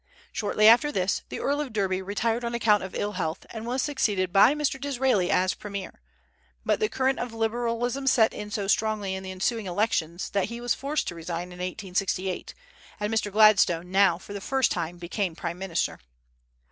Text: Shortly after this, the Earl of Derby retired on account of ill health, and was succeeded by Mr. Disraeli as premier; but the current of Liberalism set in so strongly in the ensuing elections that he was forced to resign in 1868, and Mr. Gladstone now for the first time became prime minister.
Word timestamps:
Shortly 0.31 0.67
after 0.67 0.91
this, 0.91 1.21
the 1.29 1.39
Earl 1.39 1.61
of 1.61 1.71
Derby 1.73 2.01
retired 2.01 2.43
on 2.43 2.55
account 2.55 2.81
of 2.81 2.95
ill 2.95 3.11
health, 3.11 3.45
and 3.51 3.67
was 3.67 3.83
succeeded 3.83 4.33
by 4.33 4.55
Mr. 4.55 4.81
Disraeli 4.81 5.29
as 5.29 5.53
premier; 5.53 6.01
but 6.65 6.79
the 6.79 6.89
current 6.89 7.19
of 7.19 7.35
Liberalism 7.35 8.07
set 8.07 8.33
in 8.33 8.49
so 8.49 8.65
strongly 8.65 9.13
in 9.13 9.21
the 9.21 9.29
ensuing 9.31 9.67
elections 9.67 10.31
that 10.31 10.45
he 10.45 10.59
was 10.59 10.73
forced 10.73 11.07
to 11.09 11.13
resign 11.13 11.51
in 11.51 11.59
1868, 11.59 12.55
and 12.99 13.13
Mr. 13.13 13.31
Gladstone 13.31 13.91
now 13.91 14.17
for 14.17 14.33
the 14.33 14.41
first 14.41 14.71
time 14.71 14.97
became 14.97 15.35
prime 15.35 15.59
minister. 15.59 15.99